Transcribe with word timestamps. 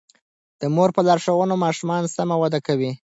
د 0.61 0.63
مور 0.75 0.89
په 0.95 1.01
لارښوونه 1.07 1.55
ماشومان 1.65 2.03
سم 2.15 2.29
وده 2.43 2.59
کوي. 2.67 2.91